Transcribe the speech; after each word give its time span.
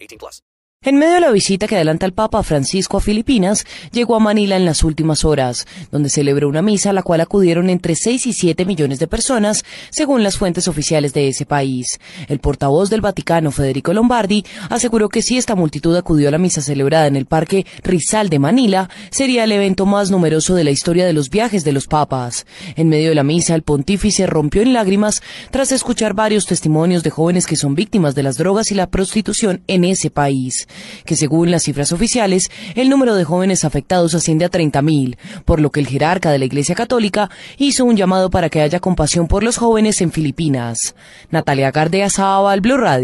18 0.00 0.18
plus. 0.18 0.42
En 0.88 0.96
medio 0.96 1.14
de 1.14 1.20
la 1.20 1.32
visita 1.32 1.66
que 1.66 1.74
adelanta 1.74 2.06
el 2.06 2.12
Papa 2.12 2.40
Francisco 2.44 2.98
a 2.98 3.00
Filipinas, 3.00 3.66
llegó 3.90 4.14
a 4.14 4.20
Manila 4.20 4.54
en 4.54 4.64
las 4.64 4.84
últimas 4.84 5.24
horas, 5.24 5.66
donde 5.90 6.08
celebró 6.08 6.48
una 6.48 6.62
misa 6.62 6.90
a 6.90 6.92
la 6.92 7.02
cual 7.02 7.20
acudieron 7.20 7.68
entre 7.68 7.96
6 7.96 8.28
y 8.28 8.32
7 8.32 8.64
millones 8.64 9.00
de 9.00 9.08
personas, 9.08 9.64
según 9.90 10.22
las 10.22 10.38
fuentes 10.38 10.68
oficiales 10.68 11.12
de 11.12 11.26
ese 11.26 11.46
país. 11.46 11.98
El 12.28 12.38
portavoz 12.38 12.90
del 12.90 13.00
Vaticano, 13.00 13.50
Federico 13.50 13.92
Lombardi, 13.92 14.44
aseguró 14.70 15.08
que 15.08 15.20
si 15.20 15.36
esta 15.36 15.56
multitud 15.56 15.96
acudió 15.96 16.28
a 16.28 16.30
la 16.30 16.38
misa 16.38 16.62
celebrada 16.62 17.08
en 17.08 17.16
el 17.16 17.26
Parque 17.26 17.66
Rizal 17.82 18.28
de 18.30 18.38
Manila, 18.38 18.88
sería 19.10 19.42
el 19.42 19.50
evento 19.50 19.84
más 19.84 20.12
numeroso 20.12 20.54
de 20.54 20.62
la 20.62 20.70
historia 20.70 21.06
de 21.06 21.12
los 21.12 21.28
viajes 21.28 21.64
de 21.64 21.72
los 21.72 21.88
papas. 21.88 22.46
En 22.76 22.88
medio 22.88 23.08
de 23.08 23.16
la 23.16 23.24
misa, 23.24 23.56
el 23.56 23.62
pontífice 23.62 24.28
rompió 24.28 24.62
en 24.62 24.74
lágrimas 24.74 25.22
tras 25.50 25.72
escuchar 25.72 26.14
varios 26.14 26.46
testimonios 26.46 27.02
de 27.02 27.10
jóvenes 27.10 27.46
que 27.46 27.56
son 27.56 27.74
víctimas 27.74 28.14
de 28.14 28.22
las 28.22 28.38
drogas 28.38 28.70
y 28.70 28.76
la 28.76 28.88
prostitución 28.88 29.64
en 29.66 29.84
ese 29.84 30.08
país 30.10 30.67
que 31.04 31.16
según 31.16 31.50
las 31.50 31.64
cifras 31.64 31.92
oficiales, 31.92 32.50
el 32.74 32.88
número 32.88 33.14
de 33.14 33.24
jóvenes 33.24 33.64
afectados 33.64 34.14
asciende 34.14 34.44
a 34.44 34.50
30.000, 34.50 35.16
por 35.44 35.60
lo 35.60 35.70
que 35.70 35.80
el 35.80 35.86
jerarca 35.86 36.30
de 36.30 36.38
la 36.38 36.44
Iglesia 36.44 36.74
Católica 36.74 37.30
hizo 37.56 37.84
un 37.84 37.96
llamado 37.96 38.30
para 38.30 38.50
que 38.50 38.60
haya 38.60 38.80
compasión 38.80 39.28
por 39.28 39.42
los 39.42 39.56
jóvenes 39.56 40.00
en 40.00 40.12
Filipinas. 40.12 40.94
Natalia 41.30 41.70
Gardea 41.70 42.10
Sábal, 42.10 42.60
Blue 42.60 42.76
Radio. 42.76 42.98